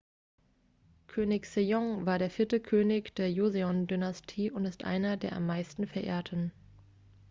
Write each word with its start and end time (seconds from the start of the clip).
könig 1.05 1.45
sejong 1.45 2.07
war 2.07 2.17
der 2.17 2.31
vierte 2.31 2.59
könig 2.59 3.13
der 3.13 3.31
joseon-dynastie 3.31 4.49
und 4.49 4.65
ist 4.65 4.83
einer 4.83 5.15
der 5.15 5.33
am 5.33 5.45
meisten 5.45 5.85
verehrten 5.85 6.51